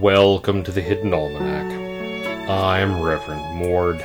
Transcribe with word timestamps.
Welcome 0.00 0.62
to 0.62 0.72
the 0.72 0.80
Hidden 0.80 1.12
Almanac. 1.12 2.48
I'm 2.48 3.02
Reverend 3.02 3.54
Mord. 3.54 4.02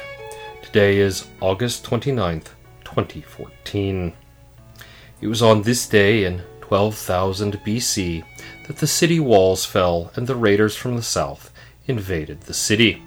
Today 0.61 0.97
is 0.97 1.25
August 1.39 1.86
29th, 1.86 2.49
2014. 2.83 4.11
It 5.21 5.27
was 5.27 5.41
on 5.41 5.61
this 5.61 5.88
day 5.88 6.25
in 6.25 6.43
12,000 6.59 7.54
BC 7.63 8.25
that 8.68 8.75
the 8.75 8.88
city 8.88 9.21
walls 9.21 9.63
fell 9.63 10.11
and 10.18 10.27
the 10.27 10.36
raiders 10.36 10.75
from 10.75 10.97
the 10.97 11.02
south 11.02 11.54
invaded 11.88 12.41
the 12.41 12.54
city. 12.54 13.02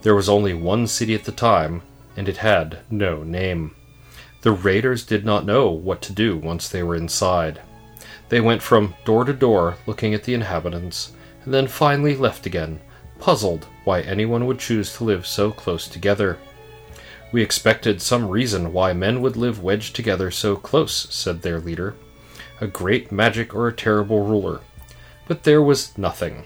There 0.00 0.14
was 0.14 0.30
only 0.30 0.54
one 0.54 0.86
city 0.86 1.14
at 1.14 1.24
the 1.24 1.32
time, 1.32 1.82
and 2.16 2.26
it 2.26 2.38
had 2.38 2.78
no 2.88 3.22
name. 3.22 3.76
The 4.40 4.52
raiders 4.52 5.04
did 5.04 5.26
not 5.26 5.44
know 5.44 5.68
what 5.70 6.00
to 6.02 6.14
do 6.14 6.38
once 6.38 6.70
they 6.70 6.82
were 6.82 6.96
inside. 6.96 7.60
They 8.30 8.40
went 8.40 8.62
from 8.62 8.94
door 9.04 9.26
to 9.26 9.34
door 9.34 9.76
looking 9.86 10.14
at 10.14 10.24
the 10.24 10.32
inhabitants, 10.32 11.12
then 11.52 11.66
finally 11.66 12.16
left 12.16 12.46
again, 12.46 12.80
puzzled 13.18 13.66
why 13.84 14.00
anyone 14.00 14.46
would 14.46 14.58
choose 14.58 14.96
to 14.96 15.04
live 15.04 15.26
so 15.26 15.50
close 15.50 15.88
together. 15.88 16.38
We 17.30 17.42
expected 17.42 18.00
some 18.00 18.28
reason 18.28 18.72
why 18.72 18.92
men 18.92 19.20
would 19.20 19.36
live 19.36 19.62
wedged 19.62 19.94
together 19.94 20.30
so 20.30 20.56
close, 20.56 21.06
said 21.14 21.42
their 21.42 21.60
leader. 21.60 21.94
A 22.60 22.66
great 22.66 23.12
magic 23.12 23.54
or 23.54 23.68
a 23.68 23.72
terrible 23.72 24.24
ruler. 24.24 24.60
But 25.26 25.42
there 25.42 25.62
was 25.62 25.96
nothing. 25.98 26.44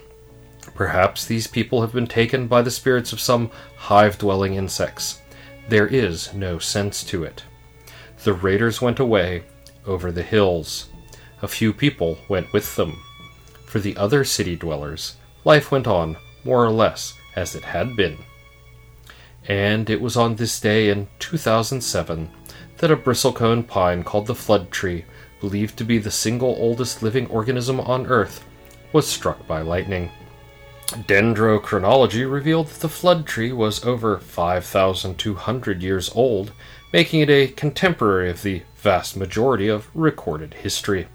Perhaps 0.75 1.25
these 1.25 1.47
people 1.47 1.81
have 1.81 1.93
been 1.93 2.07
taken 2.07 2.49
by 2.49 2.63
the 2.63 2.71
spirits 2.71 3.13
of 3.13 3.21
some 3.21 3.51
hive 3.77 4.19
dwelling 4.19 4.55
insects. 4.55 5.21
There 5.69 5.87
is 5.87 6.35
no 6.35 6.59
sense 6.59 7.05
to 7.05 7.25
it. 7.25 7.45
The 8.25 8.33
raiders 8.33 8.81
went 8.81 8.99
away 8.99 9.45
over 9.87 10.11
the 10.11 10.23
hills. 10.23 10.89
A 11.43 11.49
few 11.49 11.73
people 11.73 12.19
went 12.29 12.53
with 12.53 12.77
them. 12.77 13.03
For 13.73 13.81
the 13.81 13.97
other 13.97 14.23
city 14.23 14.55
dwellers, 14.55 15.17
life 15.47 15.73
went 15.73 15.87
on 15.87 16.19
more 16.45 16.63
or 16.63 16.71
less 16.71 17.15
as 17.35 17.55
it 17.55 17.65
had 17.65 17.97
been. 17.97 18.19
And 19.49 19.89
it 19.89 19.99
was 19.99 20.15
on 20.15 20.37
this 20.37 20.61
day 20.61 20.91
in 20.91 21.09
2007 21.21 22.31
that 22.77 22.91
a 22.91 22.97
bristlecone 22.99 23.67
pine 23.67 24.05
called 24.05 24.27
the 24.27 24.35
flood 24.35 24.71
tree, 24.71 25.07
believed 25.41 25.79
to 25.79 25.85
be 25.85 25.97
the 25.97 26.11
single 26.11 26.55
oldest 26.59 27.03
living 27.03 27.27
organism 27.29 27.81
on 27.81 28.05
Earth, 28.09 28.45
was 28.93 29.09
struck 29.09 29.47
by 29.47 29.63
lightning. 29.63 30.11
Dendrochronology 30.89 32.31
revealed 32.31 32.67
that 32.67 32.81
the 32.81 32.91
flood 32.91 33.25
tree 33.25 33.53
was 33.55 33.83
over 33.87 34.19
5,200 34.19 35.83
years 35.83 36.11
old, 36.15 36.53
making 36.93 37.21
it 37.21 37.31
a 37.31 37.49
contemporary 37.49 38.29
of 38.29 38.43
the 38.43 38.65
vast 38.77 39.17
majority 39.17 39.69
of 39.69 39.89
recorded 39.95 40.53
history. 40.53 41.09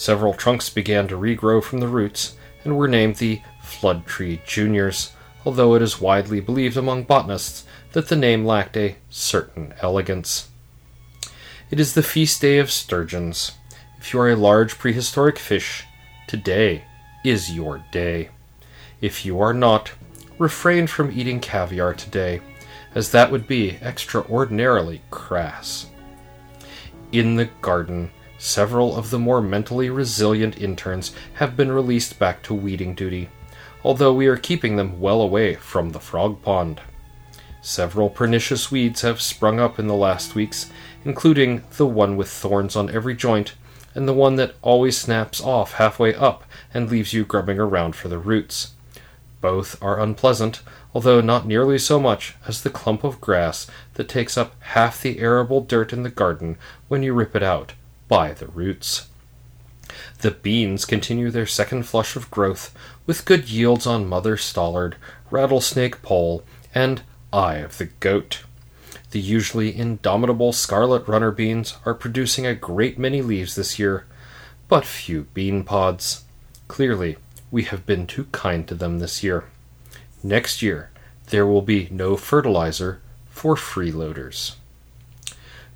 Several 0.00 0.32
trunks 0.32 0.70
began 0.70 1.08
to 1.08 1.14
regrow 1.14 1.62
from 1.62 1.80
the 1.80 1.86
roots 1.86 2.34
and 2.64 2.74
were 2.74 2.88
named 2.88 3.16
the 3.16 3.42
Flood 3.62 4.06
Tree 4.06 4.40
Juniors, 4.46 5.12
although 5.44 5.74
it 5.74 5.82
is 5.82 6.00
widely 6.00 6.40
believed 6.40 6.78
among 6.78 7.02
botanists 7.02 7.66
that 7.92 8.08
the 8.08 8.16
name 8.16 8.46
lacked 8.46 8.78
a 8.78 8.96
certain 9.10 9.74
elegance. 9.82 10.48
It 11.70 11.78
is 11.78 11.92
the 11.92 12.02
feast 12.02 12.40
day 12.40 12.56
of 12.56 12.70
sturgeons. 12.70 13.52
If 13.98 14.14
you 14.14 14.20
are 14.20 14.30
a 14.30 14.36
large 14.36 14.78
prehistoric 14.78 15.38
fish, 15.38 15.84
today 16.26 16.84
is 17.22 17.52
your 17.52 17.84
day. 17.92 18.30
If 19.02 19.26
you 19.26 19.38
are 19.38 19.52
not, 19.52 19.92
refrain 20.38 20.86
from 20.86 21.10
eating 21.10 21.40
caviar 21.40 21.92
today, 21.92 22.40
as 22.94 23.10
that 23.10 23.30
would 23.30 23.46
be 23.46 23.76
extraordinarily 23.82 25.02
crass. 25.10 25.88
In 27.12 27.36
the 27.36 27.50
garden, 27.60 28.10
several 28.40 28.96
of 28.96 29.10
the 29.10 29.18
more 29.18 29.42
mentally 29.42 29.90
resilient 29.90 30.58
interns 30.58 31.12
have 31.34 31.58
been 31.58 31.70
released 31.70 32.18
back 32.18 32.42
to 32.42 32.54
weeding 32.54 32.94
duty, 32.94 33.28
although 33.84 34.14
we 34.14 34.26
are 34.26 34.36
keeping 34.38 34.76
them 34.76 34.98
well 34.98 35.20
away 35.20 35.54
from 35.54 35.90
the 35.90 36.00
frog 36.00 36.40
pond. 36.40 36.80
Several 37.60 38.08
pernicious 38.08 38.70
weeds 38.70 39.02
have 39.02 39.20
sprung 39.20 39.60
up 39.60 39.78
in 39.78 39.88
the 39.88 39.94
last 39.94 40.34
weeks, 40.34 40.70
including 41.04 41.62
the 41.76 41.84
one 41.84 42.16
with 42.16 42.30
thorns 42.30 42.76
on 42.76 42.88
every 42.88 43.14
joint, 43.14 43.52
and 43.94 44.08
the 44.08 44.14
one 44.14 44.36
that 44.36 44.54
always 44.62 44.96
snaps 44.96 45.42
off 45.42 45.72
halfway 45.72 46.14
up 46.14 46.44
and 46.72 46.90
leaves 46.90 47.12
you 47.12 47.26
grubbing 47.26 47.58
around 47.58 47.94
for 47.94 48.08
the 48.08 48.18
roots. 48.18 48.72
Both 49.42 49.82
are 49.82 50.00
unpleasant, 50.00 50.62
although 50.94 51.20
not 51.20 51.46
nearly 51.46 51.78
so 51.78 52.00
much 52.00 52.36
as 52.48 52.62
the 52.62 52.70
clump 52.70 53.04
of 53.04 53.20
grass 53.20 53.66
that 53.94 54.08
takes 54.08 54.38
up 54.38 54.54
half 54.60 55.02
the 55.02 55.18
arable 55.18 55.60
dirt 55.60 55.92
in 55.92 56.04
the 56.04 56.10
garden 56.10 56.56
when 56.88 57.02
you 57.02 57.12
rip 57.12 57.36
it 57.36 57.42
out 57.42 57.74
by 58.10 58.32
the 58.32 58.48
roots. 58.48 59.08
The 60.18 60.32
beans 60.32 60.84
continue 60.84 61.30
their 61.30 61.46
second 61.46 61.84
flush 61.84 62.16
of 62.16 62.30
growth, 62.30 62.74
with 63.06 63.24
good 63.24 63.48
yields 63.48 63.86
on 63.86 64.08
Mother 64.08 64.36
Stallard, 64.36 64.96
Rattlesnake 65.30 66.02
Pole, 66.02 66.42
and 66.74 67.02
Eye 67.32 67.58
of 67.58 67.78
the 67.78 67.86
Goat. 67.86 68.42
The 69.12 69.20
usually 69.20 69.74
indomitable 69.74 70.52
scarlet 70.52 71.06
runner 71.06 71.30
beans 71.30 71.76
are 71.86 71.94
producing 71.94 72.46
a 72.46 72.54
great 72.54 72.98
many 72.98 73.22
leaves 73.22 73.54
this 73.54 73.78
year, 73.78 74.04
but 74.68 74.84
few 74.84 75.28
bean 75.32 75.62
pods. 75.62 76.24
Clearly, 76.66 77.16
we 77.52 77.62
have 77.62 77.86
been 77.86 78.08
too 78.08 78.24
kind 78.32 78.66
to 78.66 78.74
them 78.74 78.98
this 78.98 79.22
year. 79.22 79.44
Next 80.22 80.62
year, 80.62 80.90
there 81.28 81.46
will 81.46 81.62
be 81.62 81.88
no 81.92 82.16
fertilizer 82.16 83.00
for 83.30 83.54
freeloaders. 83.54 84.56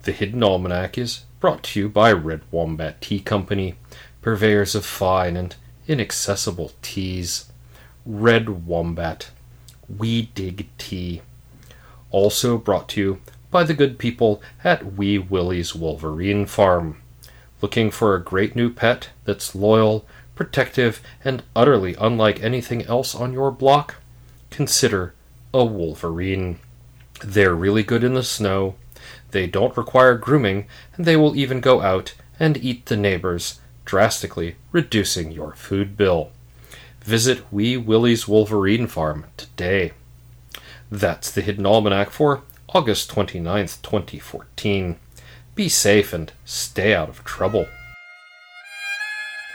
The 0.04 0.12
Hidden 0.12 0.42
Almanac 0.42 0.98
is 0.98 1.24
brought 1.40 1.62
to 1.62 1.80
you 1.80 1.88
by 1.88 2.12
Red 2.12 2.42
Wombat 2.50 3.00
Tea 3.00 3.20
Company, 3.20 3.76
purveyors 4.20 4.74
of 4.74 4.84
fine 4.84 5.34
and 5.34 5.56
inaccessible 5.88 6.72
teas. 6.82 7.50
Red 8.04 8.66
Wombat. 8.66 9.30
We 9.88 10.26
dig 10.34 10.68
tea. 10.76 11.22
Also 12.10 12.58
brought 12.58 12.90
to 12.90 13.00
you 13.00 13.20
by 13.50 13.64
the 13.64 13.72
good 13.72 13.98
people 13.98 14.42
at 14.62 14.92
Wee 14.94 15.18
Willie's 15.18 15.74
Wolverine 15.74 16.44
Farm. 16.44 17.00
Looking 17.62 17.90
for 17.90 18.14
a 18.14 18.22
great 18.22 18.54
new 18.54 18.70
pet 18.70 19.08
that's 19.24 19.54
loyal, 19.54 20.04
protective, 20.34 21.00
and 21.24 21.42
utterly 21.56 21.96
unlike 21.98 22.42
anything 22.42 22.82
else 22.82 23.14
on 23.14 23.32
your 23.32 23.50
block? 23.50 23.94
Consider 24.50 25.14
a 25.54 25.64
Wolverine. 25.64 26.58
They're 27.24 27.54
really 27.54 27.82
good 27.82 28.04
in 28.04 28.12
the 28.12 28.22
snow, 28.22 28.74
they 29.30 29.46
don't 29.46 29.76
require 29.76 30.16
grooming, 30.16 30.66
and 30.94 31.04
they 31.04 31.16
will 31.16 31.36
even 31.36 31.60
go 31.60 31.80
out 31.80 32.14
and 32.38 32.56
eat 32.56 32.86
the 32.86 32.96
neighbors, 32.96 33.60
drastically 33.84 34.56
reducing 34.72 35.30
your 35.30 35.54
food 35.54 35.96
bill. 35.96 36.30
Visit 37.02 37.52
Wee 37.52 37.76
Willie's 37.76 38.26
Wolverine 38.26 38.86
Farm 38.86 39.26
today. 39.36 39.92
That's 40.90 41.30
the 41.30 41.42
Hidden 41.42 41.66
Almanac 41.66 42.10
for 42.10 42.42
August 42.68 43.10
29th, 43.10 43.82
2014. 43.82 44.96
Be 45.54 45.68
safe 45.68 46.12
and 46.12 46.32
stay 46.44 46.94
out 46.94 47.08
of 47.08 47.24
trouble. 47.24 47.66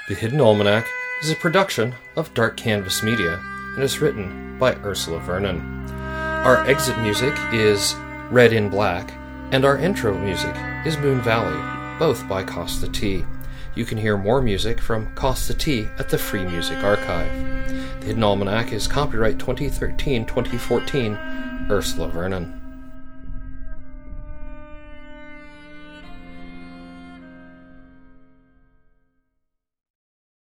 The 0.07 0.15
Hidden 0.15 0.39
Almanac 0.39 0.87
is 1.21 1.31
a 1.31 1.35
production 1.35 1.95
of 2.15 2.33
Dark 2.33 2.55
Canvas 2.55 3.03
Media 3.03 3.39
and 3.75 3.83
is 3.83 3.99
written 3.99 4.57
by 4.57 4.75
Ursula 4.75 5.19
Vernon. 5.19 5.59
Our 5.89 6.65
exit 6.65 6.97
music 6.99 7.33
is 7.51 7.95
Red 8.31 8.53
in 8.53 8.69
Black 8.69 9.11
and 9.51 9.65
our 9.65 9.77
intro 9.77 10.15
music 10.15 10.55
is 10.85 10.97
Moon 10.97 11.21
Valley, 11.21 11.57
both 11.97 12.27
by 12.27 12.43
Kosta 12.43 12.91
T. 12.91 13.25
You 13.73 13.83
can 13.83 13.97
hear 13.97 14.15
more 14.15 14.41
music 14.41 14.79
from 14.79 15.13
Kosta 15.15 15.57
T 15.57 15.87
at 15.97 16.09
the 16.09 16.19
Free 16.19 16.45
Music 16.45 16.83
Archive. 16.83 17.31
The 17.99 18.07
Hidden 18.07 18.23
Almanac 18.23 18.71
is 18.71 18.87
copyright 18.87 19.39
2013 19.39 20.25
2014, 20.25 21.17
Ursula 21.69 22.09
Vernon. 22.09 22.58